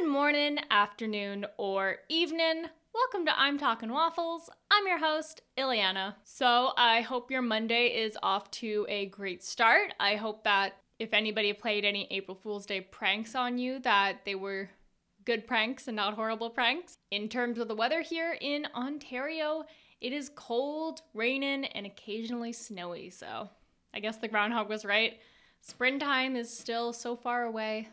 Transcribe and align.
Good 0.00 0.08
morning, 0.08 0.58
afternoon, 0.70 1.44
or 1.58 1.98
evening. 2.08 2.64
Welcome 2.94 3.26
to 3.26 3.38
I'm 3.38 3.58
Talking 3.58 3.92
Waffles. 3.92 4.48
I'm 4.70 4.86
your 4.86 4.98
host, 4.98 5.42
Ileana. 5.58 6.14
So, 6.24 6.72
I 6.78 7.02
hope 7.02 7.30
your 7.30 7.42
Monday 7.42 7.88
is 7.88 8.16
off 8.22 8.50
to 8.52 8.86
a 8.88 9.06
great 9.06 9.44
start. 9.44 9.92
I 10.00 10.16
hope 10.16 10.42
that 10.44 10.78
if 10.98 11.12
anybody 11.12 11.52
played 11.52 11.84
any 11.84 12.08
April 12.10 12.34
Fool's 12.34 12.64
Day 12.64 12.80
pranks 12.80 13.34
on 13.34 13.58
you, 13.58 13.78
that 13.80 14.24
they 14.24 14.34
were 14.34 14.70
good 15.26 15.46
pranks 15.46 15.86
and 15.86 15.96
not 15.96 16.14
horrible 16.14 16.48
pranks. 16.48 16.96
In 17.10 17.28
terms 17.28 17.58
of 17.58 17.68
the 17.68 17.76
weather 17.76 18.00
here 18.00 18.38
in 18.40 18.66
Ontario, 18.74 19.64
it 20.00 20.14
is 20.14 20.30
cold, 20.34 21.02
raining, 21.12 21.66
and 21.66 21.84
occasionally 21.84 22.54
snowy. 22.54 23.10
So, 23.10 23.50
I 23.92 24.00
guess 24.00 24.16
the 24.16 24.28
groundhog 24.28 24.70
was 24.70 24.86
right. 24.86 25.18
Springtime 25.60 26.36
is 26.36 26.50
still 26.50 26.94
so 26.94 27.16
far 27.16 27.44
away, 27.44 27.90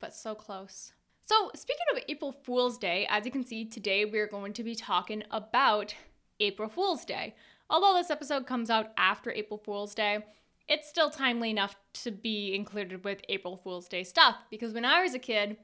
but 0.00 0.14
so 0.14 0.34
close. 0.34 0.92
So, 1.30 1.52
speaking 1.54 1.86
of 1.92 2.02
April 2.08 2.32
Fool's 2.32 2.76
Day, 2.76 3.06
as 3.08 3.24
you 3.24 3.30
can 3.30 3.46
see, 3.46 3.64
today 3.64 4.04
we're 4.04 4.26
going 4.26 4.52
to 4.54 4.64
be 4.64 4.74
talking 4.74 5.22
about 5.30 5.94
April 6.40 6.68
Fool's 6.68 7.04
Day. 7.04 7.36
Although 7.70 7.94
this 7.94 8.10
episode 8.10 8.48
comes 8.48 8.68
out 8.68 8.90
after 8.96 9.30
April 9.30 9.62
Fool's 9.64 9.94
Day, 9.94 10.24
it's 10.66 10.88
still 10.88 11.08
timely 11.08 11.50
enough 11.50 11.76
to 12.02 12.10
be 12.10 12.52
included 12.52 13.04
with 13.04 13.22
April 13.28 13.56
Fool's 13.56 13.86
Day 13.86 14.02
stuff 14.02 14.38
because 14.50 14.72
when 14.72 14.84
I 14.84 15.04
was 15.04 15.14
a 15.14 15.20
kid, 15.20 15.56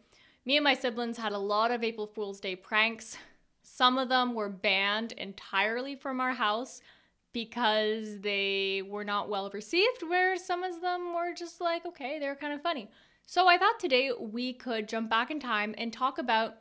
me 0.44 0.56
and 0.56 0.62
my 0.62 0.74
siblings 0.74 1.16
had 1.16 1.32
a 1.32 1.38
lot 1.38 1.72
of 1.72 1.82
April 1.82 2.06
Fool's 2.06 2.38
Day 2.38 2.54
pranks. 2.54 3.16
Some 3.64 3.98
of 3.98 4.08
them 4.08 4.34
were 4.36 4.48
banned 4.48 5.10
entirely 5.14 5.96
from 5.96 6.20
our 6.20 6.34
house 6.34 6.80
because 7.32 8.20
they 8.20 8.84
were 8.88 9.02
not 9.02 9.28
well 9.28 9.50
received, 9.52 10.04
where 10.04 10.36
some 10.36 10.62
of 10.62 10.80
them 10.80 11.12
were 11.12 11.34
just 11.34 11.60
like, 11.60 11.84
okay, 11.84 12.20
they're 12.20 12.36
kind 12.36 12.52
of 12.52 12.62
funny. 12.62 12.88
So 13.28 13.48
I 13.48 13.58
thought 13.58 13.80
today 13.80 14.12
we 14.16 14.52
could 14.52 14.88
jump 14.88 15.10
back 15.10 15.32
in 15.32 15.40
time 15.40 15.74
and 15.76 15.92
talk 15.92 16.18
about 16.18 16.58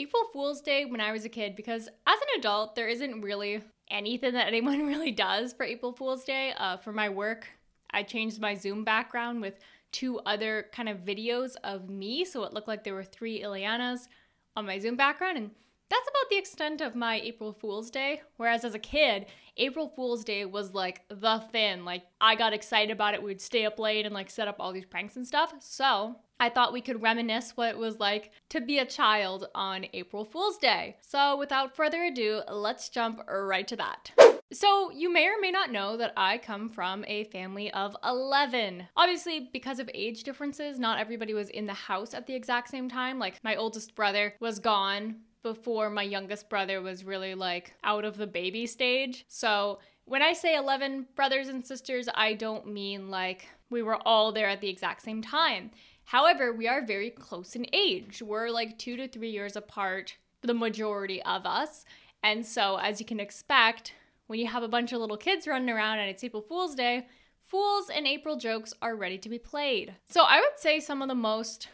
April 0.00 0.24
Fool's 0.32 0.60
Day 0.60 0.84
when 0.84 1.00
I 1.00 1.12
was 1.12 1.24
a 1.24 1.28
kid 1.28 1.54
because 1.54 1.86
as 1.86 2.18
an 2.20 2.40
adult, 2.40 2.74
there 2.74 2.88
isn't 2.88 3.20
really 3.20 3.62
anything 3.88 4.32
that 4.34 4.48
anyone 4.48 4.84
really 4.86 5.12
does 5.12 5.52
for 5.52 5.62
April 5.62 5.92
Fool's 5.92 6.24
Day. 6.24 6.52
Uh, 6.58 6.76
for 6.76 6.92
my 6.92 7.08
work, 7.08 7.46
I 7.92 8.02
changed 8.02 8.40
my 8.40 8.56
Zoom 8.56 8.82
background 8.82 9.40
with 9.40 9.60
two 9.92 10.18
other 10.26 10.66
kind 10.72 10.88
of 10.88 11.04
videos 11.04 11.54
of 11.62 11.88
me, 11.88 12.24
so 12.24 12.42
it 12.42 12.52
looked 12.52 12.68
like 12.68 12.82
there 12.82 12.94
were 12.94 13.04
three 13.04 13.40
Ileanas 13.40 14.08
on 14.56 14.66
my 14.66 14.80
Zoom 14.80 14.96
background, 14.96 15.38
and 15.38 15.50
that's 15.90 16.08
about 16.08 16.30
the 16.30 16.38
extent 16.38 16.80
of 16.80 16.94
my 16.94 17.20
April 17.20 17.52
Fool's 17.52 17.90
Day. 17.90 18.22
Whereas 18.36 18.64
as 18.64 18.74
a 18.74 18.78
kid, 18.78 19.26
April 19.56 19.88
Fool's 19.88 20.24
Day 20.24 20.44
was 20.44 20.72
like 20.72 21.02
the 21.08 21.38
thing. 21.50 21.84
Like 21.84 22.04
I 22.20 22.34
got 22.34 22.52
excited 22.52 22.92
about 22.92 23.14
it. 23.14 23.22
We'd 23.22 23.40
stay 23.40 23.64
up 23.64 23.78
late 23.78 24.06
and 24.06 24.14
like 24.14 24.30
set 24.30 24.48
up 24.48 24.56
all 24.58 24.72
these 24.72 24.86
pranks 24.86 25.16
and 25.16 25.26
stuff. 25.26 25.54
So 25.60 26.16
I 26.40 26.48
thought 26.50 26.72
we 26.72 26.80
could 26.80 27.02
reminisce 27.02 27.56
what 27.56 27.70
it 27.70 27.78
was 27.78 27.98
like 27.98 28.30
to 28.50 28.60
be 28.60 28.78
a 28.78 28.86
child 28.86 29.48
on 29.54 29.86
April 29.92 30.24
Fool's 30.24 30.58
Day. 30.58 30.96
So 31.00 31.36
without 31.36 31.74
further 31.74 32.04
ado, 32.04 32.42
let's 32.50 32.88
jump 32.88 33.22
right 33.28 33.66
to 33.68 33.76
that. 33.76 34.12
So, 34.50 34.90
you 34.90 35.12
may 35.12 35.26
or 35.26 35.38
may 35.38 35.50
not 35.50 35.72
know 35.72 35.98
that 35.98 36.14
I 36.16 36.38
come 36.38 36.70
from 36.70 37.04
a 37.06 37.24
family 37.24 37.70
of 37.72 37.94
11. 38.02 38.88
Obviously, 38.96 39.50
because 39.52 39.78
of 39.78 39.90
age 39.92 40.22
differences, 40.22 40.78
not 40.78 40.98
everybody 40.98 41.34
was 41.34 41.50
in 41.50 41.66
the 41.66 41.74
house 41.74 42.14
at 42.14 42.26
the 42.26 42.34
exact 42.34 42.70
same 42.70 42.88
time. 42.88 43.18
Like, 43.18 43.44
my 43.44 43.56
oldest 43.56 43.94
brother 43.94 44.34
was 44.40 44.58
gone 44.58 45.16
before 45.42 45.90
my 45.90 46.02
youngest 46.02 46.48
brother 46.48 46.80
was 46.80 47.04
really 47.04 47.34
like 47.34 47.74
out 47.84 48.04
of 48.04 48.16
the 48.16 48.26
baby 48.26 48.66
stage. 48.66 49.24
So 49.28 49.78
when 50.04 50.22
I 50.22 50.32
say 50.32 50.56
11 50.56 51.06
brothers 51.14 51.48
and 51.48 51.64
sisters, 51.64 52.08
I 52.14 52.34
don't 52.34 52.66
mean 52.66 53.10
like 53.10 53.46
we 53.70 53.82
were 53.82 53.98
all 54.06 54.32
there 54.32 54.48
at 54.48 54.60
the 54.60 54.68
exact 54.68 55.02
same 55.02 55.22
time. 55.22 55.70
However, 56.04 56.52
we 56.52 56.66
are 56.66 56.84
very 56.84 57.10
close 57.10 57.54
in 57.54 57.66
age. 57.72 58.22
We're 58.22 58.48
like 58.48 58.78
two 58.78 58.96
to 58.96 59.06
three 59.06 59.30
years 59.30 59.56
apart, 59.56 60.16
the 60.40 60.54
majority 60.54 61.22
of 61.22 61.44
us. 61.44 61.84
And 62.22 62.44
so, 62.46 62.76
as 62.76 62.98
you 62.98 63.06
can 63.06 63.20
expect, 63.20 63.92
when 64.26 64.40
you 64.40 64.46
have 64.46 64.62
a 64.62 64.68
bunch 64.68 64.92
of 64.92 65.00
little 65.00 65.18
kids 65.18 65.46
running 65.46 65.68
around 65.68 65.98
and 65.98 66.08
it's 66.08 66.24
April 66.24 66.42
Fool's 66.42 66.74
Day, 66.74 67.06
Fools 67.44 67.90
and 67.94 68.06
April 68.06 68.36
jokes 68.36 68.72
are 68.80 68.96
ready 68.96 69.18
to 69.18 69.28
be 69.28 69.38
played. 69.38 69.94
So, 70.08 70.22
I 70.22 70.40
would 70.40 70.58
say 70.58 70.80
some 70.80 71.02
of 71.02 71.08
the 71.08 71.14
most 71.14 71.68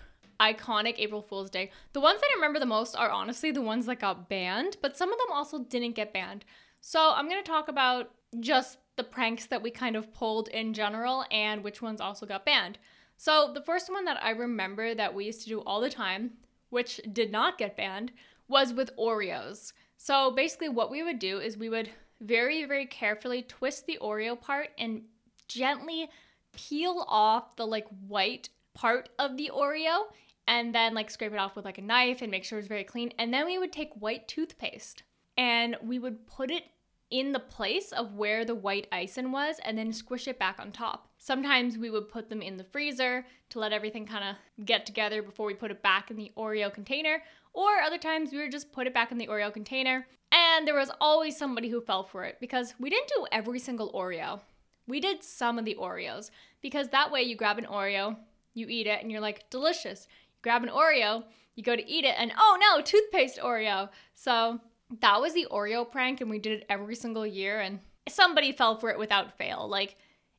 iconic 0.44 0.97
April 0.99 1.22
Fool's 1.22 1.50
Day. 1.50 1.71
The 1.94 2.00
ones 2.00 2.21
that 2.21 2.28
I 2.32 2.37
remember 2.37 2.59
the 2.59 2.66
most 2.66 2.94
are 2.94 3.10
honestly 3.10 3.50
the 3.50 3.62
ones 3.62 3.87
that 3.87 4.00
got 4.00 4.28
banned, 4.28 4.77
but 4.82 4.97
some 4.97 5.12
of 5.12 5.19
them 5.19 5.32
also 5.32 5.60
didn't 5.60 5.94
get 5.94 6.12
banned. 6.12 6.44
So 6.81 7.12
I'm 7.15 7.28
going 7.28 7.43
to 7.43 7.50
talk 7.50 7.69
about 7.69 8.10
just 8.41 8.78
the 8.97 9.04
pranks 9.04 9.47
that 9.47 9.62
we 9.62 9.71
kind 9.71 9.97
of 9.97 10.12
pulled 10.12 10.49
in 10.49 10.75
general 10.75 11.25
and 11.31 11.65
which 11.65 11.81
ones 11.81 12.00
also 12.00 12.27
got 12.27 12.44
banned. 12.44 12.78
So 13.16 13.53
the 13.54 13.62
first 13.62 13.91
one 13.91 14.04
that 14.04 14.22
I 14.22 14.31
remember 14.31 14.94
that 14.94 15.15
we 15.15 15.25
used 15.25 15.43
to 15.43 15.49
do 15.49 15.60
all 15.60 15.81
the 15.81 15.91
time, 15.91 16.33
which 16.71 17.00
did 17.12 17.33
not 17.33 17.59
get 17.59 17.77
banned, 17.77 18.12
was 18.49 18.72
with 18.72 18.94
Oreos. 18.99 19.72
So 19.97 20.31
basically, 20.31 20.69
what 20.69 20.91
we 20.91 21.03
would 21.03 21.19
do 21.19 21.38
is 21.38 21.56
we 21.56 21.71
would 21.71 21.91
very, 22.21 22.65
very 22.65 22.87
carefully 22.87 23.43
twist 23.43 23.87
the 23.87 23.99
Oreo 24.03 24.38
part 24.38 24.69
and 24.78 25.06
gently 25.49 26.10
peel 26.53 27.04
off 27.09 27.56
the 27.56 27.66
like 27.66 27.87
white 28.06 28.49
part 28.75 29.09
of 29.19 29.37
the 29.37 29.50
Oreo 29.54 30.06
and 30.47 30.75
then 30.75 30.94
like 30.94 31.10
scrape 31.10 31.32
it 31.32 31.38
off 31.38 31.56
with 31.56 31.65
like 31.65 31.78
a 31.78 31.82
knife 31.82 32.22
and 32.22 32.31
make 32.31 32.44
sure 32.44 32.59
it's 32.59 32.69
very 32.69 32.84
clean. 32.84 33.12
And 33.19 33.32
then 33.32 33.47
we 33.47 33.59
would 33.59 33.72
take 33.72 33.93
white 33.94 34.28
toothpaste 34.28 35.03
and 35.37 35.77
we 35.82 35.99
would 35.99 36.27
put 36.27 36.50
it 36.50 36.65
in 37.10 37.32
the 37.32 37.38
place 37.38 37.93
of 37.93 38.15
where 38.15 38.44
the 38.44 38.54
white 38.54 38.88
icing 38.91 39.31
was 39.31 39.60
and 39.65 39.78
then 39.78 39.93
squish 39.93 40.27
it 40.27 40.38
back 40.38 40.59
on 40.59 40.72
top. 40.72 41.09
Sometimes 41.19 41.78
we 41.78 41.91
would 41.91 42.09
put 42.09 42.28
them 42.28 42.43
in 42.43 42.56
the 42.56 42.65
freezer 42.65 43.25
to 43.50 43.59
let 43.59 43.72
everything 43.72 44.06
kind 44.06 44.25
of 44.25 44.66
get 44.66 44.84
together 44.84 45.22
before 45.22 45.47
we 45.47 45.54
put 45.54 45.71
it 45.71 45.83
back 45.83 46.10
in 46.10 46.16
the 46.16 46.33
Oreo 46.37 46.72
container, 46.72 47.22
or 47.53 47.81
other 47.81 47.99
times 47.99 48.33
we 48.33 48.38
would 48.38 48.50
just 48.50 48.72
put 48.72 48.87
it 48.87 48.94
back 48.94 49.12
in 49.12 49.19
the 49.19 49.28
Oreo 49.28 49.53
container. 49.53 50.06
And 50.33 50.66
there 50.66 50.75
was 50.75 50.91
always 51.00 51.37
somebody 51.37 51.69
who 51.69 51.81
fell 51.81 52.03
for 52.03 52.25
it 52.25 52.38
because 52.41 52.75
we 52.81 52.91
didn't 52.91 53.09
do 53.09 53.27
every 53.31 53.60
single 53.60 53.93
Oreo. 53.93 54.41
We 54.88 54.99
did 54.99 55.22
some 55.22 55.59
of 55.59 55.65
the 55.65 55.77
Oreos 55.81 56.31
because 56.62 56.88
that 56.88 57.12
way 57.12 57.22
you 57.22 57.37
grab 57.37 57.59
an 57.59 57.66
Oreo, 57.66 58.16
you 58.54 58.66
eat 58.69 58.87
it, 58.87 59.03
and 59.03 59.12
you're 59.12 59.21
like, 59.21 59.49
delicious 59.50 60.09
grab 60.44 60.62
an 60.62 60.69
Oreo, 60.69 61.25
you 61.56 61.65
go 61.65 61.75
to 61.75 61.91
eat 61.91 62.05
it, 62.05 62.15
and 62.16 62.32
oh 62.38 62.56
no, 62.60 62.81
toothpaste 62.81 63.41
Oreo. 63.41 63.88
So 64.15 64.60
that 65.00 65.21
was 65.21 65.34
the 65.34 65.49
Oreo 65.50 65.91
prank, 65.91 66.21
and 66.21 66.31
we 66.31 66.38
did 66.38 66.60
it 66.60 66.66
every 66.69 66.94
single 66.94 67.27
year, 67.27 67.59
and 67.60 67.81
somebody 68.09 68.53
fell 68.53 68.77
for 68.77 68.91
it 68.91 68.99
without 68.99 69.37
fail. 69.37 69.66
Like 69.69 69.97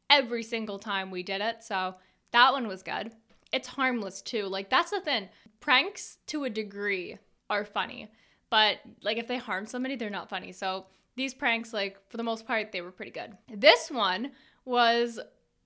every 0.09 0.43
single 0.43 0.79
time 0.79 1.11
we 1.11 1.23
did 1.23 1.41
it. 1.41 1.63
So 1.63 1.95
that 2.31 2.53
one 2.53 2.67
was 2.67 2.83
good. 2.83 3.11
It's 3.51 3.67
harmless 3.67 4.21
too. 4.21 4.45
Like 4.45 4.69
that's 4.69 4.91
the 4.91 5.01
thing. 5.01 5.29
Pranks 5.59 6.19
to 6.27 6.43
a 6.43 6.49
degree 6.49 7.17
are 7.49 7.65
funny, 7.65 8.11
but 8.49 8.77
like 9.01 9.17
if 9.17 9.27
they 9.27 9.37
harm 9.37 9.65
somebody, 9.65 9.95
they're 9.95 10.09
not 10.09 10.29
funny. 10.29 10.51
So 10.51 10.85
these 11.15 11.33
pranks, 11.33 11.73
like 11.73 11.97
for 12.09 12.17
the 12.17 12.23
most 12.23 12.45
part, 12.45 12.71
they 12.71 12.81
were 12.81 12.91
pretty 12.91 13.11
good. 13.11 13.35
This 13.51 13.89
one 13.89 14.31
was 14.65 15.19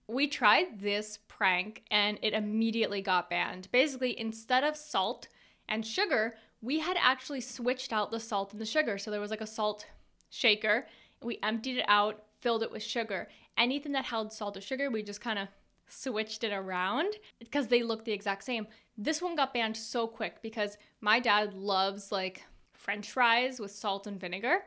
we 0.09 0.27
tried 0.27 0.79
this 0.79 1.19
prank 1.27 1.83
and 1.91 2.17
it 2.21 2.33
immediately 2.33 3.01
got 3.01 3.29
banned. 3.29 3.69
Basically, 3.71 4.19
instead 4.19 4.63
of 4.63 4.75
salt 4.75 5.27
and 5.67 5.85
sugar, 5.85 6.35
we 6.61 6.79
had 6.79 6.97
actually 6.99 7.41
switched 7.41 7.93
out 7.93 8.09
the 8.09 8.19
salt 8.19 8.51
and 8.51 8.59
the 8.59 8.65
sugar. 8.65 8.97
So 8.97 9.11
there 9.11 9.21
was 9.21 9.31
like 9.31 9.41
a 9.41 9.47
salt 9.47 9.85
shaker. 10.29 10.87
We 11.21 11.39
emptied 11.43 11.77
it 11.77 11.85
out, 11.87 12.23
filled 12.41 12.63
it 12.63 12.71
with 12.71 12.83
sugar. 12.83 13.29
Anything 13.57 13.91
that 13.91 14.05
held 14.05 14.33
salt 14.33 14.57
or 14.57 14.61
sugar, 14.61 14.89
we 14.89 15.03
just 15.03 15.21
kind 15.21 15.37
of 15.37 15.47
switched 15.87 16.43
it 16.43 16.53
around 16.53 17.13
because 17.37 17.67
they 17.67 17.83
look 17.83 18.03
the 18.03 18.11
exact 18.11 18.43
same. 18.43 18.67
This 18.97 19.21
one 19.21 19.35
got 19.35 19.53
banned 19.53 19.77
so 19.77 20.07
quick 20.07 20.41
because 20.41 20.77
my 21.01 21.19
dad 21.19 21.53
loves 21.53 22.11
like 22.11 22.43
french 22.73 23.11
fries 23.11 23.59
with 23.59 23.71
salt 23.71 24.07
and 24.07 24.19
vinegar. 24.19 24.63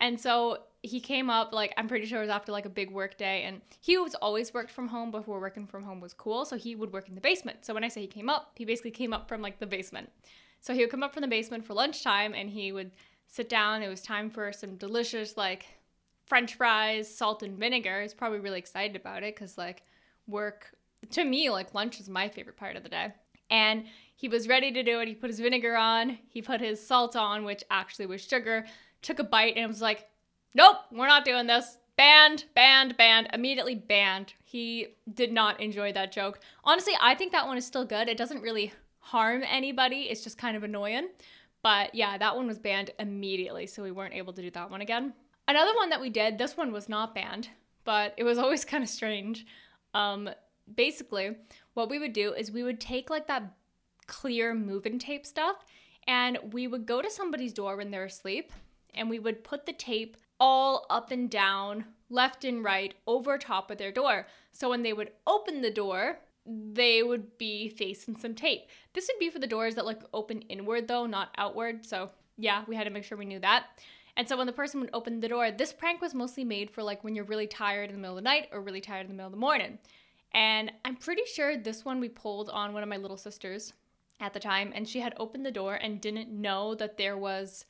And 0.00 0.18
so 0.18 0.58
he 0.82 0.98
came 0.98 1.28
up 1.28 1.52
like 1.52 1.74
I'm 1.76 1.88
pretty 1.88 2.06
sure 2.06 2.18
it 2.18 2.22
was 2.22 2.30
after 2.30 2.52
like 2.52 2.64
a 2.64 2.70
big 2.70 2.90
work 2.90 3.18
day 3.18 3.42
and 3.42 3.60
he 3.80 3.98
was 3.98 4.14
always 4.14 4.54
worked 4.54 4.70
from 4.70 4.88
home 4.88 5.10
before 5.10 5.38
working 5.38 5.66
from 5.66 5.84
home 5.84 6.00
was 6.00 6.14
cool 6.14 6.44
so 6.46 6.56
he 6.56 6.74
would 6.74 6.92
work 6.92 7.08
in 7.08 7.14
the 7.14 7.20
basement. 7.20 7.64
So 7.64 7.74
when 7.74 7.84
I 7.84 7.88
say 7.88 8.00
he 8.00 8.06
came 8.06 8.30
up 8.30 8.52
he 8.56 8.64
basically 8.64 8.92
came 8.92 9.12
up 9.12 9.28
from 9.28 9.42
like 9.42 9.58
the 9.58 9.66
basement. 9.66 10.10
So 10.60 10.72
he 10.72 10.80
would 10.80 10.90
come 10.90 11.02
up 11.02 11.12
from 11.12 11.22
the 11.22 11.28
basement 11.28 11.66
for 11.66 11.74
lunchtime 11.74 12.34
and 12.34 12.48
he 12.48 12.72
would 12.72 12.92
sit 13.26 13.48
down 13.48 13.82
it 13.82 13.88
was 13.88 14.00
time 14.00 14.30
for 14.30 14.52
some 14.52 14.76
delicious 14.76 15.36
like 15.36 15.66
french 16.26 16.54
fries 16.54 17.14
salt 17.14 17.42
and 17.42 17.58
vinegar. 17.58 18.00
He's 18.00 18.14
probably 18.14 18.40
really 18.40 18.58
excited 18.58 18.96
about 18.96 19.22
it 19.22 19.34
because 19.34 19.58
like 19.58 19.82
work 20.26 20.72
to 21.10 21.24
me 21.24 21.50
like 21.50 21.74
lunch 21.74 22.00
is 22.00 22.08
my 22.08 22.28
favorite 22.28 22.56
part 22.56 22.76
of 22.76 22.84
the 22.84 22.88
day. 22.88 23.12
And 23.50 23.84
he 24.14 24.28
was 24.28 24.48
ready 24.48 24.70
to 24.70 24.82
do 24.82 25.00
it. 25.00 25.08
He 25.08 25.14
put 25.14 25.28
his 25.28 25.40
vinegar 25.40 25.76
on 25.76 26.18
he 26.30 26.40
put 26.40 26.62
his 26.62 26.84
salt 26.84 27.16
on 27.16 27.44
which 27.44 27.64
actually 27.70 28.06
was 28.06 28.24
sugar 28.24 28.64
took 29.02 29.18
a 29.18 29.24
bite 29.24 29.56
and 29.56 29.68
was 29.68 29.82
like 29.82 30.06
nope, 30.54 30.76
we're 30.92 31.06
not 31.06 31.24
doing 31.24 31.46
this. 31.46 31.78
Banned, 31.96 32.44
banned, 32.54 32.96
banned, 32.96 33.28
immediately 33.32 33.74
banned. 33.74 34.32
He 34.44 34.88
did 35.12 35.32
not 35.32 35.60
enjoy 35.60 35.92
that 35.92 36.12
joke. 36.12 36.40
Honestly, 36.64 36.94
I 37.00 37.14
think 37.14 37.32
that 37.32 37.46
one 37.46 37.58
is 37.58 37.66
still 37.66 37.84
good. 37.84 38.08
It 38.08 38.16
doesn't 38.16 38.40
really 38.40 38.72
harm 38.98 39.42
anybody, 39.46 40.02
it's 40.02 40.22
just 40.22 40.38
kind 40.38 40.56
of 40.56 40.62
annoying. 40.62 41.08
But 41.62 41.94
yeah, 41.94 42.16
that 42.16 42.36
one 42.36 42.46
was 42.46 42.58
banned 42.58 42.90
immediately, 42.98 43.66
so 43.66 43.82
we 43.82 43.90
weren't 43.90 44.14
able 44.14 44.32
to 44.32 44.40
do 44.40 44.50
that 44.52 44.70
one 44.70 44.80
again. 44.80 45.12
Another 45.46 45.74
one 45.74 45.90
that 45.90 46.00
we 46.00 46.08
did, 46.08 46.38
this 46.38 46.56
one 46.56 46.72
was 46.72 46.88
not 46.88 47.14
banned, 47.14 47.48
but 47.84 48.14
it 48.16 48.24
was 48.24 48.38
always 48.38 48.64
kind 48.64 48.82
of 48.82 48.88
strange. 48.88 49.44
Um, 49.92 50.30
basically, 50.74 51.36
what 51.74 51.90
we 51.90 51.98
would 51.98 52.14
do 52.14 52.32
is 52.32 52.50
we 52.50 52.62
would 52.62 52.80
take 52.80 53.10
like 53.10 53.26
that 53.26 53.54
clear 54.06 54.54
moving 54.54 54.98
tape 54.98 55.26
stuff. 55.26 55.56
And 56.06 56.38
we 56.52 56.66
would 56.66 56.86
go 56.86 57.02
to 57.02 57.10
somebody's 57.10 57.52
door 57.52 57.76
when 57.76 57.90
they're 57.90 58.06
asleep 58.06 58.52
and 58.94 59.10
we 59.10 59.18
would 59.18 59.44
put 59.44 59.66
the 59.66 59.72
tape 59.72 60.16
all 60.38 60.86
up 60.88 61.10
and 61.10 61.30
down, 61.30 61.84
left 62.08 62.44
and 62.44 62.64
right, 62.64 62.94
over 63.06 63.36
top 63.36 63.70
of 63.70 63.78
their 63.78 63.92
door. 63.92 64.26
So 64.52 64.70
when 64.70 64.82
they 64.82 64.92
would 64.92 65.12
open 65.26 65.60
the 65.60 65.70
door, 65.70 66.20
they 66.46 67.02
would 67.02 67.36
be 67.38 67.68
facing 67.68 68.16
some 68.16 68.34
tape. 68.34 68.62
This 68.94 69.08
would 69.12 69.20
be 69.20 69.30
for 69.30 69.38
the 69.38 69.46
doors 69.46 69.74
that 69.74 69.84
like 69.84 70.00
open 70.12 70.40
inward 70.42 70.88
though, 70.88 71.06
not 71.06 71.34
outward. 71.36 71.84
So 71.84 72.10
yeah, 72.36 72.64
we 72.66 72.76
had 72.76 72.84
to 72.84 72.90
make 72.90 73.04
sure 73.04 73.18
we 73.18 73.26
knew 73.26 73.40
that. 73.40 73.66
And 74.16 74.28
so 74.28 74.36
when 74.36 74.46
the 74.46 74.52
person 74.52 74.80
would 74.80 74.90
open 74.92 75.20
the 75.20 75.28
door, 75.28 75.50
this 75.50 75.72
prank 75.72 76.00
was 76.00 76.14
mostly 76.14 76.44
made 76.44 76.70
for 76.70 76.82
like 76.82 77.04
when 77.04 77.14
you're 77.14 77.24
really 77.24 77.46
tired 77.46 77.90
in 77.90 77.96
the 77.96 78.00
middle 78.00 78.18
of 78.18 78.22
the 78.24 78.28
night 78.28 78.48
or 78.52 78.60
really 78.60 78.80
tired 78.80 79.02
in 79.02 79.08
the 79.08 79.14
middle 79.14 79.28
of 79.28 79.32
the 79.32 79.38
morning. 79.38 79.78
And 80.32 80.72
I'm 80.84 80.96
pretty 80.96 81.22
sure 81.26 81.56
this 81.56 81.84
one 81.84 82.00
we 82.00 82.08
pulled 82.08 82.50
on 82.50 82.72
one 82.72 82.82
of 82.82 82.88
my 82.88 82.96
little 82.96 83.16
sisters 83.16 83.72
at 84.20 84.32
the 84.32 84.40
time, 84.40 84.72
and 84.74 84.86
she 84.86 85.00
had 85.00 85.14
opened 85.16 85.46
the 85.46 85.50
door 85.50 85.74
and 85.74 86.00
didn't 86.00 86.30
know 86.30 86.74
that 86.74 86.98
there 86.98 87.16
was 87.16 87.64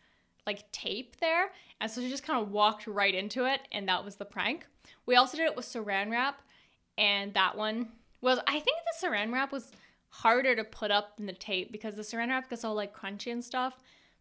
like 0.51 0.71
tape 0.73 1.21
there. 1.21 1.53
And 1.81 1.91
so 1.91 2.01
she 2.01 2.11
just 2.11 2.25
kind 2.25 2.43
of 2.43 2.51
walked 2.51 2.87
right 2.87 3.15
into 3.15 3.45
it, 3.47 3.61
and 3.73 3.89
that 3.89 4.05
was 4.05 4.17
the 4.17 4.25
prank. 4.25 4.67
We 5.07 5.17
also 5.17 5.37
did 5.37 5.47
it 5.47 5.57
with 5.57 5.65
saran 5.65 6.11
wrap, 6.11 6.43
and 6.99 7.33
that 7.35 7.57
one 7.57 7.89
was, 8.21 8.39
I 8.47 8.59
think 8.61 8.79
the 9.01 9.07
saran 9.07 9.33
wrap 9.33 9.53
was 9.53 9.73
harder 10.09 10.57
to 10.57 10.65
put 10.65 10.91
up 10.91 11.17
than 11.17 11.27
the 11.27 11.33
tape 11.33 11.71
because 11.71 11.95
the 11.95 12.03
saran 12.03 12.29
wrap 12.29 12.51
gets 12.51 12.65
all 12.65 12.75
like 12.75 12.95
crunchy 12.95 13.33
and 13.33 13.45
stuff. 13.45 13.79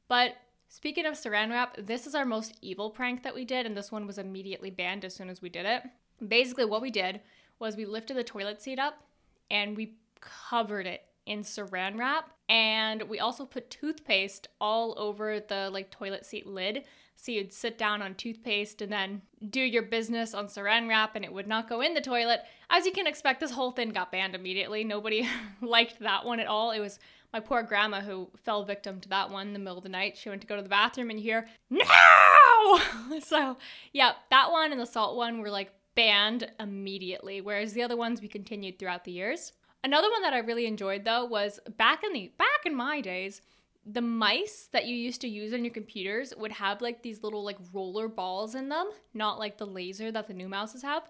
But 0.07 0.35
speaking 0.69 1.05
of 1.05 1.15
saran 1.15 1.49
wrap, 1.49 1.75
this 1.77 2.05
is 2.05 2.15
our 2.15 2.25
most 2.25 2.53
evil 2.61 2.91
prank 2.91 3.23
that 3.23 3.35
we 3.35 3.43
did, 3.43 3.65
and 3.65 3.75
this 3.75 3.91
one 3.91 4.05
was 4.07 4.17
immediately 4.19 4.69
banned 4.69 5.03
as 5.03 5.15
soon 5.15 5.29
as 5.29 5.41
we 5.41 5.49
did 5.49 5.65
it. 5.65 5.83
Basically, 6.25 6.65
what 6.65 6.81
we 6.81 6.91
did 6.91 7.21
was 7.57 7.75
we 7.75 7.85
lifted 7.85 8.15
the 8.15 8.23
toilet 8.23 8.61
seat 8.61 8.79
up 8.79 9.03
and 9.51 9.75
we 9.75 9.95
covered 10.21 10.85
it 10.85 11.03
in 11.25 11.41
saran 11.41 11.97
wrap 11.97 12.31
and 12.49 13.03
we 13.03 13.19
also 13.19 13.45
put 13.45 13.69
toothpaste 13.69 14.47
all 14.59 14.95
over 14.97 15.39
the 15.39 15.69
like 15.71 15.91
toilet 15.91 16.25
seat 16.25 16.47
lid. 16.47 16.83
So 17.15 17.31
you'd 17.31 17.53
sit 17.53 17.77
down 17.77 18.01
on 18.01 18.15
toothpaste 18.15 18.81
and 18.81 18.91
then 18.91 19.21
do 19.49 19.61
your 19.61 19.83
business 19.83 20.33
on 20.33 20.47
saran 20.47 20.87
wrap 20.89 21.15
and 21.15 21.23
it 21.23 21.31
would 21.31 21.47
not 21.47 21.69
go 21.69 21.81
in 21.81 21.93
the 21.93 22.01
toilet. 22.01 22.41
As 22.69 22.85
you 22.85 22.91
can 22.91 23.07
expect 23.07 23.39
this 23.39 23.51
whole 23.51 23.71
thing 23.71 23.89
got 23.89 24.11
banned 24.11 24.35
immediately. 24.35 24.83
Nobody 24.83 25.27
liked 25.61 25.99
that 25.99 26.25
one 26.25 26.39
at 26.39 26.47
all. 26.47 26.71
It 26.71 26.79
was 26.79 26.97
my 27.31 27.39
poor 27.39 27.61
grandma 27.61 28.01
who 28.01 28.29
fell 28.37 28.63
victim 28.63 28.99
to 29.01 29.09
that 29.09 29.29
one 29.29 29.47
in 29.47 29.53
the 29.53 29.59
middle 29.59 29.77
of 29.77 29.83
the 29.83 29.89
night. 29.89 30.17
She 30.17 30.29
went 30.29 30.41
to 30.41 30.47
go 30.47 30.55
to 30.55 30.63
the 30.63 30.69
bathroom 30.69 31.11
and 31.11 31.19
hear 31.19 31.47
no! 31.69 32.79
So 33.19 33.57
yeah 33.93 34.13
that 34.31 34.51
one 34.51 34.71
and 34.71 34.81
the 34.81 34.85
salt 34.85 35.15
one 35.15 35.39
were 35.39 35.51
like 35.51 35.71
banned 35.95 36.49
immediately, 36.59 37.41
whereas 37.41 37.73
the 37.73 37.83
other 37.83 37.97
ones 37.97 38.21
we 38.21 38.27
continued 38.27 38.79
throughout 38.79 39.03
the 39.03 39.11
years. 39.11 39.51
Another 39.83 40.09
one 40.09 40.21
that 40.23 40.33
I 40.33 40.39
really 40.39 40.65
enjoyed 40.65 41.05
though 41.05 41.25
was 41.25 41.59
back 41.77 42.03
in 42.03 42.13
the 42.13 42.31
back 42.37 42.65
in 42.65 42.75
my 42.75 43.01
days, 43.01 43.41
the 43.85 44.01
mice 44.01 44.69
that 44.71 44.85
you 44.85 44.95
used 44.95 45.21
to 45.21 45.27
use 45.27 45.53
on 45.53 45.63
your 45.63 45.73
computers 45.73 46.33
would 46.37 46.51
have 46.51 46.81
like 46.81 47.01
these 47.01 47.23
little 47.23 47.43
like 47.43 47.57
roller 47.73 48.07
balls 48.07 48.55
in 48.55 48.69
them, 48.69 48.89
not 49.13 49.39
like 49.39 49.57
the 49.57 49.65
laser 49.65 50.11
that 50.11 50.27
the 50.27 50.33
new 50.33 50.49
mouses 50.49 50.81
have. 50.81 51.09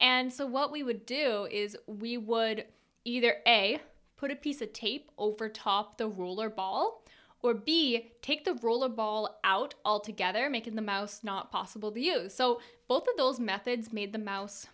And 0.00 0.32
so 0.32 0.46
what 0.46 0.72
we 0.72 0.82
would 0.82 1.06
do 1.06 1.46
is 1.50 1.76
we 1.86 2.16
would 2.16 2.64
either 3.04 3.36
A, 3.46 3.78
put 4.16 4.30
a 4.30 4.36
piece 4.36 4.62
of 4.62 4.72
tape 4.72 5.10
over 5.18 5.48
top 5.48 5.98
the 5.98 6.08
roller 6.08 6.48
ball, 6.48 7.04
or 7.42 7.54
B, 7.54 8.10
take 8.20 8.44
the 8.44 8.58
roller 8.62 8.88
ball 8.88 9.38
out 9.44 9.74
altogether, 9.84 10.50
making 10.50 10.74
the 10.74 10.82
mouse 10.82 11.20
not 11.22 11.52
possible 11.52 11.92
to 11.92 12.00
use. 12.00 12.34
So 12.34 12.60
both 12.88 13.06
of 13.08 13.16
those 13.16 13.38
methods 13.38 13.92
made 13.92 14.12
the 14.12 14.18
mouse 14.18 14.66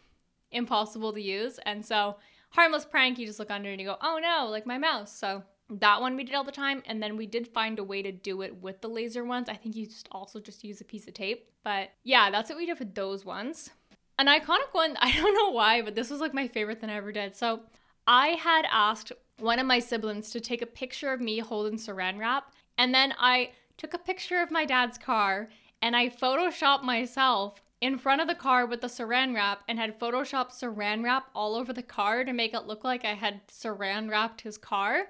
impossible 0.50 1.12
to 1.12 1.20
use. 1.20 1.58
And 1.66 1.84
so 1.84 2.16
harmless 2.54 2.84
prank, 2.84 3.18
you 3.18 3.26
just 3.26 3.38
look 3.38 3.50
under 3.50 3.68
and 3.68 3.80
you 3.80 3.86
go, 3.86 3.96
oh 4.00 4.18
no, 4.22 4.48
like 4.48 4.66
my 4.66 4.78
mouse. 4.78 5.16
So 5.16 5.42
that 5.70 6.00
one 6.00 6.16
we 6.16 6.24
did 6.24 6.34
all 6.34 6.44
the 6.44 6.52
time. 6.52 6.82
And 6.86 7.02
then 7.02 7.16
we 7.16 7.26
did 7.26 7.48
find 7.48 7.78
a 7.78 7.84
way 7.84 8.02
to 8.02 8.12
do 8.12 8.42
it 8.42 8.62
with 8.62 8.80
the 8.80 8.88
laser 8.88 9.24
ones. 9.24 9.48
I 9.48 9.54
think 9.54 9.74
you 9.76 9.86
just 9.86 10.08
also 10.12 10.40
just 10.40 10.64
use 10.64 10.80
a 10.80 10.84
piece 10.84 11.08
of 11.08 11.14
tape. 11.14 11.50
But 11.64 11.90
yeah, 12.04 12.30
that's 12.30 12.48
what 12.48 12.58
we 12.58 12.66
did 12.66 12.78
for 12.78 12.84
those 12.84 13.24
ones. 13.24 13.70
An 14.18 14.26
iconic 14.26 14.72
one, 14.72 14.96
I 15.00 15.12
don't 15.12 15.34
know 15.34 15.50
why, 15.50 15.82
but 15.82 15.94
this 15.94 16.10
was 16.10 16.20
like 16.20 16.34
my 16.34 16.48
favorite 16.48 16.80
thing 16.80 16.90
I 16.90 16.96
ever 16.96 17.12
did. 17.12 17.34
So 17.34 17.60
I 18.06 18.28
had 18.28 18.66
asked 18.70 19.12
one 19.38 19.58
of 19.58 19.66
my 19.66 19.80
siblings 19.80 20.30
to 20.30 20.40
take 20.40 20.62
a 20.62 20.66
picture 20.66 21.12
of 21.12 21.20
me 21.20 21.40
holding 21.40 21.78
saran 21.78 22.18
wrap. 22.18 22.52
And 22.78 22.94
then 22.94 23.14
I 23.18 23.50
took 23.76 23.94
a 23.94 23.98
picture 23.98 24.40
of 24.40 24.50
my 24.52 24.64
dad's 24.64 24.98
car 24.98 25.48
and 25.82 25.96
I 25.96 26.08
photoshopped 26.08 26.84
myself 26.84 27.60
in 27.84 27.98
front 27.98 28.22
of 28.22 28.26
the 28.26 28.34
car 28.34 28.64
with 28.64 28.81
the 28.81 28.86
saran 28.86 29.34
wrap 29.34 29.62
and 29.69 29.78
had 29.78 30.00
photoshopped 30.00 30.58
saran 30.58 31.04
wrap 31.04 31.28
all 31.34 31.54
over 31.54 31.70
the 31.70 31.82
car 31.82 32.25
to 32.25 32.32
make 32.32 32.54
it 32.54 32.66
look 32.66 32.82
like 32.82 33.04
I 33.04 33.12
had 33.12 33.46
saran 33.46 34.08
wrapped 34.08 34.40
his 34.40 34.56
car. 34.56 35.08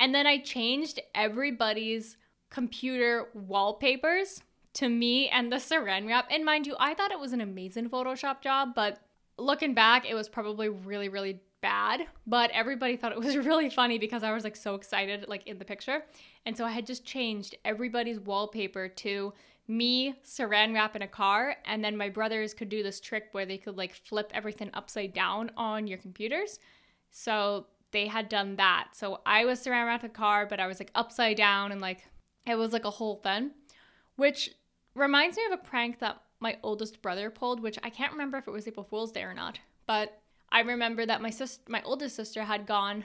And 0.00 0.12
then 0.12 0.26
I 0.26 0.38
changed 0.38 0.98
everybody's 1.14 2.16
computer 2.50 3.28
wallpapers 3.32 4.42
to 4.72 4.88
me 4.88 5.28
and 5.28 5.52
the 5.52 5.58
saran 5.58 6.08
wrap. 6.08 6.26
And 6.28 6.44
mind 6.44 6.66
you, 6.66 6.74
I 6.80 6.94
thought 6.94 7.12
it 7.12 7.20
was 7.20 7.32
an 7.32 7.40
amazing 7.40 7.90
Photoshop 7.90 8.40
job, 8.40 8.70
but 8.74 8.98
looking 9.38 9.72
back, 9.72 10.04
it 10.04 10.14
was 10.14 10.28
probably 10.28 10.68
really, 10.68 11.08
really 11.08 11.38
bad, 11.62 12.08
but 12.26 12.50
everybody 12.50 12.96
thought 12.96 13.12
it 13.12 13.20
was 13.20 13.36
really 13.46 13.70
funny 13.70 13.98
because 13.98 14.24
I 14.24 14.32
was 14.32 14.42
like 14.42 14.56
so 14.56 14.74
excited 14.74 15.26
like 15.28 15.46
in 15.46 15.60
the 15.60 15.64
picture. 15.64 16.02
And 16.44 16.56
so 16.56 16.64
I 16.64 16.72
had 16.72 16.88
just 16.88 17.04
changed 17.04 17.54
everybody's 17.64 18.18
wallpaper 18.18 18.88
to 18.88 19.32
me 19.68 20.14
saran 20.24 20.74
wrap 20.74 20.94
in 20.94 21.02
a 21.02 21.08
car 21.08 21.56
and 21.64 21.84
then 21.84 21.96
my 21.96 22.08
brothers 22.08 22.54
could 22.54 22.68
do 22.68 22.82
this 22.82 23.00
trick 23.00 23.28
where 23.32 23.46
they 23.46 23.58
could 23.58 23.76
like 23.76 23.94
flip 23.94 24.30
everything 24.32 24.70
upside 24.74 25.12
down 25.12 25.50
on 25.56 25.86
your 25.86 25.98
computers. 25.98 26.58
So 27.10 27.66
they 27.90 28.06
had 28.06 28.28
done 28.28 28.56
that. 28.56 28.88
So 28.92 29.20
I 29.26 29.44
was 29.44 29.64
saran 29.64 29.86
wrapped 29.86 30.04
a 30.04 30.08
car, 30.08 30.46
but 30.46 30.60
I 30.60 30.66
was 30.66 30.78
like 30.78 30.90
upside 30.94 31.36
down 31.36 31.72
and 31.72 31.80
like 31.80 32.04
it 32.46 32.56
was 32.56 32.72
like 32.72 32.84
a 32.84 32.90
whole 32.90 33.16
thing, 33.16 33.50
which 34.16 34.50
reminds 34.94 35.36
me 35.36 35.44
of 35.46 35.52
a 35.52 35.62
prank 35.62 35.98
that 35.98 36.20
my 36.40 36.58
oldest 36.62 37.02
brother 37.02 37.30
pulled, 37.30 37.60
which 37.60 37.78
I 37.82 37.90
can't 37.90 38.12
remember 38.12 38.38
if 38.38 38.46
it 38.46 38.52
was 38.52 38.68
April 38.68 38.84
Fool's 38.84 39.12
Day 39.12 39.22
or 39.22 39.34
not. 39.34 39.58
But 39.86 40.20
I 40.50 40.60
remember 40.60 41.06
that 41.06 41.22
my 41.22 41.30
sister, 41.30 41.62
my 41.68 41.82
oldest 41.82 42.14
sister, 42.16 42.44
had 42.44 42.66
gone 42.66 43.04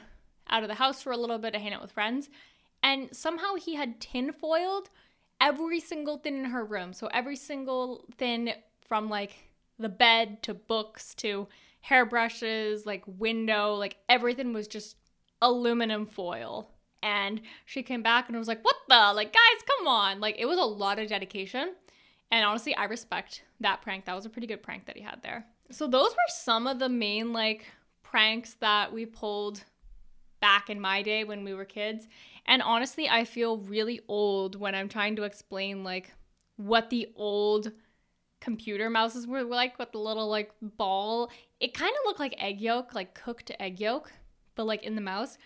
out 0.50 0.64
of 0.64 0.70
the 0.70 0.76
house 0.76 1.02
for 1.02 1.12
a 1.12 1.18
little 1.18 1.38
bit 1.38 1.54
to 1.54 1.60
hang 1.60 1.74
out 1.74 1.82
with 1.82 1.92
friends, 1.92 2.30
and 2.84 3.16
somehow 3.16 3.56
he 3.56 3.76
had 3.76 4.00
tinfoiled 4.00 4.90
every 5.42 5.80
single 5.80 6.18
thing 6.18 6.38
in 6.38 6.46
her 6.46 6.64
room. 6.64 6.94
So 6.94 7.08
every 7.08 7.36
single 7.36 8.06
thing 8.18 8.54
from 8.88 9.10
like 9.10 9.34
the 9.80 9.90
bed 9.90 10.44
to 10.44 10.54
books 10.54 11.16
to 11.16 11.48
hairbrushes, 11.82 12.86
like 12.86 13.04
window, 13.08 13.74
like 13.74 13.98
everything 14.08 14.54
was 14.54 14.68
just 14.68 14.96
aluminum 15.42 16.06
foil. 16.06 16.70
And 17.04 17.42
she 17.66 17.82
came 17.82 18.04
back 18.04 18.30
and 18.30 18.38
was 18.38 18.48
like, 18.48 18.64
"What 18.64 18.76
the? 18.88 19.12
Like, 19.16 19.34
guys, 19.34 19.64
come 19.66 19.88
on!" 19.88 20.20
Like, 20.20 20.36
it 20.38 20.46
was 20.46 20.60
a 20.60 20.64
lot 20.64 21.00
of 21.00 21.10
dedication. 21.10 21.74
And 22.30 22.46
honestly, 22.46 22.76
I 22.76 22.84
respect 22.84 23.44
that 23.60 23.82
prank. 23.82 24.06
That 24.06 24.16
was 24.16 24.28
a 24.28 24.30
pretty 24.30 24.46
good 24.46 24.62
prank 24.62 24.86
that 24.86 24.96
he 24.96 25.02
had 25.02 25.24
there. 25.24 25.48
So 25.72 25.88
those 25.88 26.12
were 26.12 26.30
some 26.30 26.68
of 26.68 26.78
the 26.78 26.90
main 26.90 27.34
like 27.34 27.66
pranks 28.04 28.54
that 28.56 28.94
we 28.94 29.06
pulled 29.08 29.64
back 30.42 30.70
in 30.70 30.82
my 30.82 31.02
day 31.02 31.24
when 31.24 31.44
we 31.44 31.54
were 31.54 31.66
kids. 31.66 32.08
And 32.46 32.62
honestly, 32.62 33.08
I 33.08 33.24
feel 33.24 33.58
really 33.60 34.02
old 34.08 34.56
when 34.60 34.76
I'm 34.76 34.90
trying 34.90 35.16
to 35.16 35.24
explain 35.24 35.84
like 35.84 36.12
what 36.58 36.90
the 36.90 37.08
old 37.16 37.72
computer 38.42 38.90
mouses 38.90 39.28
were 39.28 39.44
like 39.44 39.78
with 39.80 39.92
the 39.92 40.00
little 40.00 40.28
like 40.28 40.52
ball. 40.62 41.32
It 41.60 41.74
kind 41.74 41.92
of 41.92 42.06
looked 42.06 42.20
like 42.20 42.36
egg 42.38 42.60
yolk, 42.60 42.94
like 42.94 43.14
cooked 43.14 43.52
egg 43.60 43.80
yolk, 43.80 44.12
but 44.56 44.66
like 44.66 44.84
in 44.84 44.96
the 44.96 45.02
mouse. 45.02 45.38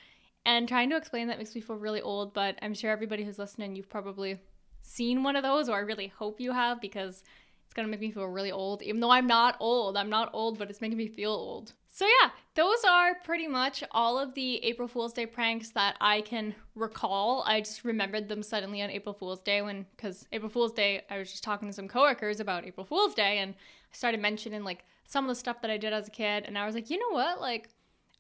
And 0.46 0.68
trying 0.68 0.90
to 0.92 0.98
explain 0.98 1.28
that 1.28 1.38
makes 1.38 1.56
me 1.56 1.62
feel 1.62 1.76
really 1.76 2.02
old, 2.02 2.34
but 2.34 2.58
I'm 2.62 2.74
sure 2.74 2.92
everybody 2.92 3.24
who's 3.24 3.40
listening, 3.40 3.76
you've 3.76 3.90
probably 3.90 4.40
seen 4.82 5.24
one 5.24 5.36
of 5.36 5.44
those, 5.44 5.68
or 5.68 5.76
I 5.76 5.80
really 5.80 6.08
hope 6.08 6.40
you 6.40 6.52
have 6.52 6.80
because 6.80 7.24
it's 7.66 7.74
gonna 7.74 7.88
make 7.88 8.00
me 8.00 8.12
feel 8.12 8.26
really 8.26 8.52
old, 8.52 8.84
even 8.84 9.02
though 9.02 9.10
I'm 9.10 9.28
not 9.28 9.58
old. 9.60 9.98
I'm 9.98 10.10
not 10.10 10.30
old, 10.34 10.58
but 10.58 10.70
it's 10.70 10.82
making 10.82 10.98
me 10.98 11.08
feel 11.08 11.32
old. 11.32 11.74
So, 11.96 12.06
yeah, 12.06 12.32
those 12.56 12.84
are 12.84 13.16
pretty 13.24 13.48
much 13.48 13.82
all 13.92 14.20
of 14.20 14.34
the 14.34 14.62
April 14.66 14.86
Fool's 14.86 15.14
Day 15.14 15.26
pranks 15.26 15.70
that 15.70 15.96
I 16.02 16.20
can 16.20 16.54
recall. 16.76 17.42
I 17.48 17.62
just 17.62 17.86
remembered 17.86 18.28
them 18.28 18.44
suddenly 18.44 18.82
on 18.82 18.90
April 18.90 19.14
Fool's 19.14 19.40
Day 19.40 19.62
when, 19.62 19.86
because 19.96 20.28
April 20.34 20.50
Fool's 20.50 20.74
Day, 20.74 21.04
I 21.10 21.18
was 21.18 21.32
just 21.32 21.46
talking 21.46 21.70
to 21.70 21.74
some 21.74 21.88
coworkers 21.88 22.42
about 22.42 22.66
April 22.66 22.86
Fool's 22.86 23.14
Day 23.14 23.38
and 23.38 23.54
I 23.54 23.96
started 23.96 24.20
mentioning 24.20 24.66
like 24.66 24.84
some 25.08 25.24
of 25.24 25.30
the 25.30 25.36
stuff 25.36 25.62
that 25.62 25.72
I 25.72 25.78
did 25.78 25.94
as 25.94 26.10
a 26.10 26.12
kid. 26.12 26.44
And 26.46 26.58
I 26.58 26.66
was 26.66 26.76
like, 26.76 26.90
you 26.90 27.00
know 27.00 27.16
what? 27.16 27.40
Like, 27.40 27.70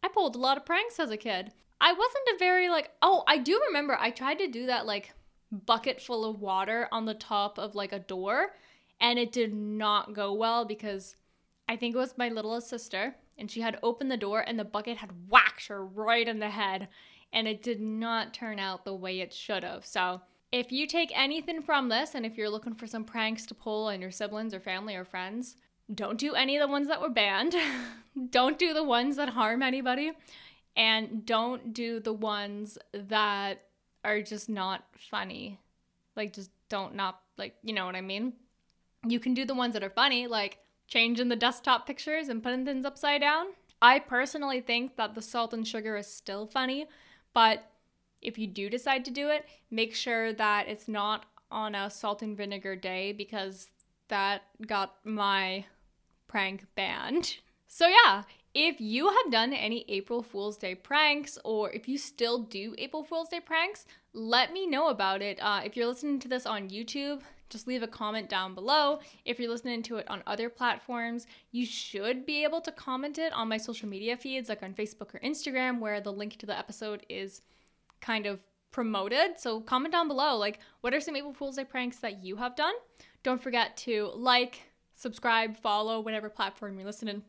I 0.01 0.07
pulled 0.07 0.37
a 0.37 0.39
lot 0.39 0.55
of 0.55 0.65
pranks 0.65 0.97
as 0.97 1.11
a 1.11 1.17
kid. 1.17 1.51
I 1.81 1.91
wasn't 1.91 2.29
a 2.33 2.39
very, 2.39 2.69
like, 2.69 2.91
oh, 3.01 3.25
I 3.27 3.39
do 3.39 3.61
remember 3.67 3.97
I 3.99 4.09
tried 4.09 4.39
to 4.39 4.47
do 4.47 4.67
that, 4.67 4.85
like, 4.85 5.11
bucket 5.51 6.01
full 6.01 6.23
of 6.23 6.39
water 6.39 6.87
on 6.93 7.03
the 7.03 7.13
top 7.13 7.57
of 7.57 7.75
like 7.75 7.91
a 7.91 7.99
door 7.99 8.55
and 9.01 9.19
it 9.19 9.33
did 9.33 9.53
not 9.53 10.13
go 10.13 10.33
well 10.33 10.63
because 10.63 11.17
I 11.67 11.75
think 11.75 11.93
it 11.93 11.97
was 11.97 12.17
my 12.17 12.29
littlest 12.29 12.69
sister, 12.69 13.15
and 13.37 13.49
she 13.49 13.61
had 13.61 13.79
opened 13.83 14.11
the 14.11 14.17
door, 14.17 14.41
and 14.41 14.57
the 14.57 14.63
bucket 14.63 14.97
had 14.97 15.29
whacked 15.29 15.67
her 15.67 15.85
right 15.85 16.27
in 16.27 16.39
the 16.39 16.49
head, 16.49 16.87
and 17.33 17.47
it 17.47 17.61
did 17.61 17.81
not 17.81 18.33
turn 18.33 18.59
out 18.59 18.85
the 18.85 18.93
way 18.93 19.19
it 19.19 19.33
should 19.33 19.63
have. 19.63 19.85
So, 19.85 20.21
if 20.51 20.71
you 20.71 20.87
take 20.87 21.11
anything 21.13 21.61
from 21.61 21.89
this, 21.89 22.15
and 22.15 22.25
if 22.25 22.37
you're 22.37 22.49
looking 22.49 22.75
for 22.75 22.87
some 22.87 23.03
pranks 23.03 23.45
to 23.47 23.53
pull 23.55 23.87
on 23.87 23.99
your 23.99 24.11
siblings 24.11 24.53
or 24.53 24.59
family 24.59 24.95
or 24.95 25.03
friends, 25.03 25.57
don't 25.93 26.17
do 26.17 26.33
any 26.33 26.55
of 26.55 26.61
the 26.61 26.71
ones 26.71 26.87
that 26.87 27.01
were 27.01 27.09
banned. 27.09 27.55
don't 28.29 28.57
do 28.57 28.73
the 28.73 28.83
ones 28.83 29.17
that 29.17 29.29
harm 29.29 29.61
anybody. 29.61 30.13
and 30.75 31.25
don't 31.25 31.73
do 31.73 31.99
the 31.99 32.13
ones 32.13 32.77
that 32.93 33.63
are 34.03 34.21
just 34.21 34.49
not 34.49 34.83
funny. 35.09 35.59
Like 36.15 36.33
just 36.33 36.51
don't 36.69 36.95
not 36.95 37.21
like, 37.37 37.55
you 37.63 37.73
know 37.73 37.85
what 37.85 37.95
I 37.95 38.01
mean? 38.01 38.33
You 39.07 39.19
can 39.19 39.33
do 39.33 39.45
the 39.45 39.55
ones 39.55 39.73
that 39.73 39.83
are 39.83 39.89
funny, 39.89 40.27
like 40.27 40.57
changing 40.87 41.29
the 41.29 41.35
desktop 41.35 41.87
pictures 41.87 42.29
and 42.29 42.43
putting 42.43 42.65
things 42.65 42.85
upside 42.85 43.21
down. 43.21 43.47
I 43.81 43.99
personally 43.99 44.61
think 44.61 44.95
that 44.95 45.15
the 45.15 45.21
salt 45.21 45.53
and 45.53 45.67
sugar 45.67 45.97
is 45.97 46.07
still 46.07 46.47
funny, 46.47 46.87
but 47.33 47.69
if 48.21 48.37
you 48.37 48.47
do 48.47 48.69
decide 48.69 49.05
to 49.05 49.11
do 49.11 49.29
it, 49.29 49.45
make 49.69 49.93
sure 49.93 50.33
that 50.33 50.67
it's 50.67 50.87
not 50.87 51.25
on 51.51 51.75
a 51.75 51.89
salt 51.89 52.21
and 52.21 52.35
vinegar 52.35 52.75
day 52.75 53.11
because 53.11 53.69
that 54.07 54.43
got 54.65 54.95
my 55.03 55.65
prank 56.27 56.65
banned. 56.75 57.37
So, 57.67 57.87
yeah, 57.87 58.23
if 58.53 58.79
you 58.79 59.09
have 59.09 59.31
done 59.33 59.51
any 59.51 59.83
April 59.89 60.23
Fool's 60.23 60.55
Day 60.55 60.75
pranks, 60.75 61.37
or 61.43 61.71
if 61.71 61.89
you 61.89 61.97
still 61.97 62.39
do 62.39 62.73
April 62.77 63.03
Fool's 63.03 63.27
Day 63.27 63.41
pranks, 63.41 63.85
let 64.13 64.53
me 64.53 64.65
know 64.65 64.87
about 64.87 65.21
it. 65.21 65.39
Uh, 65.41 65.59
if 65.65 65.75
you're 65.75 65.87
listening 65.87 66.19
to 66.19 66.29
this 66.29 66.45
on 66.45 66.69
YouTube, 66.69 67.19
just 67.49 67.67
leave 67.67 67.83
a 67.83 67.87
comment 67.87 68.29
down 68.29 68.55
below. 68.55 68.99
If 69.23 69.39
you're 69.39 69.49
listening 69.49 69.83
to 69.83 69.97
it 69.97 70.09
on 70.09 70.23
other 70.25 70.49
platforms, 70.49 71.27
you 71.51 71.65
should 71.65 72.25
be 72.25 72.43
able 72.43 72.61
to 72.61 72.71
comment 72.71 73.17
it 73.17 73.33
on 73.33 73.49
my 73.49 73.57
social 73.57 73.87
media 73.87 74.17
feeds, 74.17 74.49
like 74.49 74.63
on 74.63 74.73
Facebook 74.73 75.13
or 75.13 75.19
Instagram, 75.19 75.79
where 75.79 76.01
the 76.01 76.11
link 76.13 76.37
to 76.37 76.45
the 76.45 76.57
episode 76.57 77.05
is 77.09 77.41
kind 78.01 78.25
of 78.25 78.43
promoted. 78.71 79.39
So 79.39 79.61
comment 79.61 79.91
down 79.91 80.07
below, 80.07 80.35
like, 80.35 80.59
what 80.81 80.93
are 80.93 80.99
some 80.99 81.15
April 81.15 81.33
Fool's 81.33 81.55
Day 81.55 81.65
pranks 81.65 81.99
that 81.99 82.23
you 82.23 82.35
have 82.37 82.55
done? 82.55 82.73
Don't 83.23 83.41
forget 83.41 83.77
to 83.77 84.11
like, 84.15 84.63
subscribe, 84.95 85.55
follow, 85.55 85.99
whatever 85.99 86.29
platform 86.29 86.77
you're 86.77 86.85
listening 86.85 87.23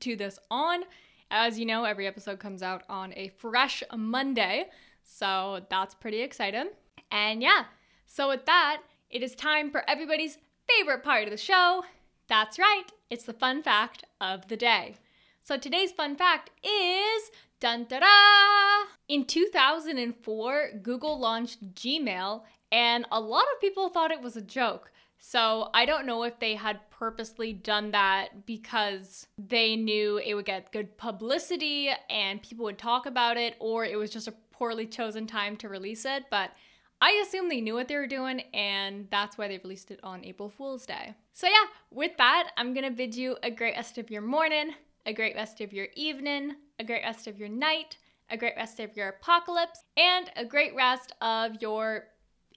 to 0.00 0.16
this 0.16 0.38
on. 0.50 0.84
As 1.30 1.58
you 1.58 1.66
know, 1.66 1.84
every 1.84 2.06
episode 2.06 2.38
comes 2.38 2.62
out 2.62 2.82
on 2.88 3.12
a 3.14 3.28
fresh 3.28 3.82
Monday. 3.96 4.68
So 5.02 5.60
that's 5.68 5.94
pretty 5.94 6.22
exciting. 6.22 6.70
And 7.10 7.42
yeah, 7.42 7.64
so 8.06 8.28
with 8.28 8.46
that, 8.46 8.82
it 9.10 9.22
is 9.22 9.34
time 9.34 9.70
for 9.70 9.88
everybody's 9.88 10.38
favorite 10.68 11.02
part 11.02 11.24
of 11.24 11.30
the 11.30 11.36
show. 11.36 11.84
That's 12.28 12.58
right, 12.58 12.84
it's 13.10 13.24
the 13.24 13.32
fun 13.32 13.62
fact 13.62 14.04
of 14.20 14.48
the 14.48 14.56
day. 14.56 14.94
So 15.42 15.56
today's 15.56 15.90
fun 15.90 16.16
fact 16.16 16.50
is 16.64 17.30
dun 17.58 17.86
da 17.88 18.00
da! 18.00 18.86
In 19.08 19.24
2004, 19.24 20.70
Google 20.82 21.18
launched 21.18 21.74
Gmail, 21.74 22.42
and 22.70 23.04
a 23.10 23.20
lot 23.20 23.46
of 23.52 23.60
people 23.60 23.88
thought 23.88 24.12
it 24.12 24.22
was 24.22 24.36
a 24.36 24.42
joke. 24.42 24.92
So 25.18 25.70
I 25.74 25.84
don't 25.84 26.06
know 26.06 26.22
if 26.22 26.38
they 26.38 26.54
had 26.54 26.78
purposely 26.90 27.52
done 27.52 27.90
that 27.90 28.46
because 28.46 29.26
they 29.36 29.74
knew 29.74 30.18
it 30.18 30.34
would 30.34 30.46
get 30.46 30.72
good 30.72 30.96
publicity 30.96 31.90
and 32.08 32.42
people 32.42 32.64
would 32.64 32.78
talk 32.78 33.06
about 33.06 33.36
it, 33.36 33.56
or 33.58 33.84
it 33.84 33.98
was 33.98 34.10
just 34.10 34.28
a 34.28 34.34
poorly 34.52 34.86
chosen 34.86 35.26
time 35.26 35.56
to 35.56 35.68
release 35.68 36.04
it. 36.04 36.26
But 36.30 36.52
I 37.00 37.22
assume 37.26 37.48
they 37.48 37.60
knew 37.62 37.74
what 37.74 37.88
they 37.88 37.96
were 37.96 38.06
doing, 38.06 38.40
and 38.52 39.08
that's 39.10 39.38
why 39.38 39.48
they 39.48 39.58
released 39.58 39.90
it 39.90 40.00
on 40.02 40.24
April 40.24 40.50
Fool's 40.50 40.84
Day. 40.84 41.14
So, 41.32 41.46
yeah, 41.46 41.64
with 41.90 42.16
that, 42.18 42.50
I'm 42.56 42.74
gonna 42.74 42.90
bid 42.90 43.14
you 43.14 43.36
a 43.42 43.50
great 43.50 43.74
rest 43.74 43.96
of 43.96 44.10
your 44.10 44.22
morning, 44.22 44.74
a 45.06 45.12
great 45.14 45.34
rest 45.34 45.60
of 45.60 45.72
your 45.72 45.88
evening, 45.94 46.56
a 46.78 46.84
great 46.84 47.02
rest 47.02 47.26
of 47.26 47.38
your 47.38 47.48
night, 47.48 47.96
a 48.28 48.36
great 48.36 48.54
rest 48.56 48.80
of 48.80 48.96
your 48.96 49.08
apocalypse, 49.08 49.82
and 49.96 50.30
a 50.36 50.44
great 50.44 50.74
rest 50.74 51.12
of 51.22 51.62
your 51.62 52.08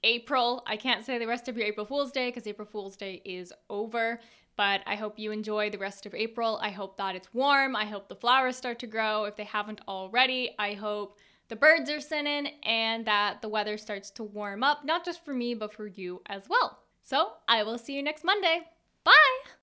April. 0.04 0.64
I 0.68 0.76
can't 0.76 1.06
say 1.06 1.18
the 1.18 1.28
rest 1.28 1.48
of 1.48 1.58
your 1.58 1.66
April 1.66 1.86
Fool's 1.86 2.12
Day 2.12 2.28
because 2.28 2.46
April 2.46 2.68
Fool's 2.70 2.98
Day 2.98 3.22
is 3.24 3.54
over. 3.70 4.20
But 4.56 4.82
I 4.86 4.96
hope 4.96 5.18
you 5.18 5.32
enjoy 5.32 5.72
the 5.72 5.80
rest 5.80 6.06
of 6.06 6.14
April. 6.14 6.60
I 6.62 6.70
hope 6.70 6.98
that 6.98 7.16
it's 7.16 7.34
warm. 7.34 7.76
I 7.76 7.86
hope 7.86 8.08
the 8.08 8.16
flowers 8.16 8.56
start 8.56 8.78
to 8.80 8.88
grow 8.88 9.24
if 9.24 9.36
they 9.36 9.46
haven't 9.46 9.82
already. 9.88 10.52
I 10.60 10.74
hope 10.74 11.18
the 11.50 11.56
birds 11.56 11.90
are 11.90 12.00
singing 12.00 12.48
and 12.64 13.06
that 13.06 13.42
the 13.42 13.50
weather 13.50 13.78
starts 13.78 14.10
to 14.12 14.24
warm 14.24 14.64
up, 14.64 14.86
not 14.86 15.06
just 15.06 15.24
for 15.24 15.34
me, 15.34 15.54
but 15.54 15.74
for 15.74 15.88
you 15.88 16.22
as 16.26 16.44
well. 16.50 16.80
So 17.04 17.34
I 17.48 17.64
will 17.64 17.78
see 17.78 17.94
you 17.94 18.04
next 18.04 18.24
Monday. 18.24 18.62
Bye! 19.04 19.43